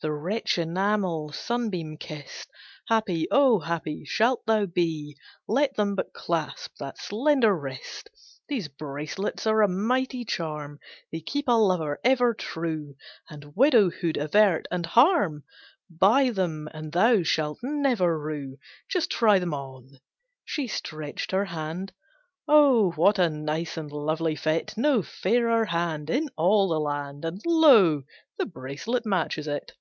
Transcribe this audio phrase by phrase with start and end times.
[0.00, 2.50] The rich enamel sunbeam kist!
[2.88, 8.10] Happy, oh happy, shalt thou be, Let them but clasp that slender wrist;
[8.48, 10.80] These bracelets are a mighty charm,
[11.12, 12.96] They keep a lover ever true,
[13.30, 15.44] And widowhood avert, and harm,
[15.88, 18.58] Buy them, and thou shalt never rue.
[18.88, 20.00] Just try them on!"
[20.44, 21.92] She stretched her hand,
[22.48, 24.74] "Oh what a nice and lovely fit!
[24.76, 28.02] No fairer hand, in all the land, And lo!
[28.36, 29.74] the bracelet matches it."